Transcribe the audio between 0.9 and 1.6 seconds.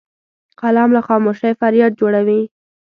له خاموشۍ